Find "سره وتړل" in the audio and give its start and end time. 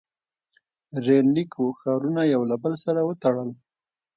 2.85-3.49